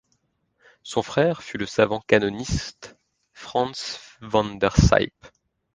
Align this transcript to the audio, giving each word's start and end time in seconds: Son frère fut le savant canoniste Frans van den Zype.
Son 0.81 1.03
frère 1.03 1.43
fut 1.43 1.59
le 1.59 1.67
savant 1.67 1.99
canoniste 2.07 2.97
Frans 3.33 3.97
van 4.21 4.55
den 4.55 4.71
Zype. 4.75 5.27